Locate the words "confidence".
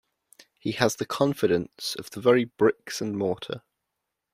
1.05-1.93